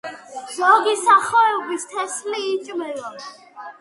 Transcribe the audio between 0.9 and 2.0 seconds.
სახეობის